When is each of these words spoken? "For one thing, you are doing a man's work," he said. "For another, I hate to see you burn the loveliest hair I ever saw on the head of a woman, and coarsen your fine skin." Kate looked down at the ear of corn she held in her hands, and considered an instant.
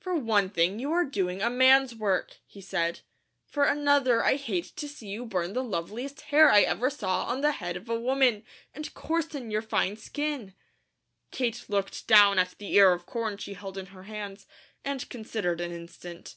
"For 0.00 0.16
one 0.16 0.50
thing, 0.50 0.80
you 0.80 0.90
are 0.90 1.04
doing 1.04 1.40
a 1.40 1.48
man's 1.48 1.94
work," 1.94 2.38
he 2.48 2.60
said. 2.60 2.98
"For 3.46 3.62
another, 3.64 4.24
I 4.24 4.34
hate 4.34 4.72
to 4.74 4.88
see 4.88 5.06
you 5.06 5.24
burn 5.24 5.52
the 5.52 5.62
loveliest 5.62 6.20
hair 6.22 6.50
I 6.50 6.62
ever 6.62 6.90
saw 6.90 7.26
on 7.26 7.42
the 7.42 7.52
head 7.52 7.76
of 7.76 7.88
a 7.88 7.96
woman, 8.00 8.42
and 8.74 8.92
coarsen 8.94 9.52
your 9.52 9.62
fine 9.62 9.96
skin." 9.96 10.56
Kate 11.30 11.64
looked 11.68 12.08
down 12.08 12.40
at 12.40 12.56
the 12.58 12.74
ear 12.74 12.90
of 12.92 13.06
corn 13.06 13.36
she 13.36 13.54
held 13.54 13.78
in 13.78 13.86
her 13.94 14.02
hands, 14.02 14.48
and 14.84 15.08
considered 15.08 15.60
an 15.60 15.70
instant. 15.70 16.34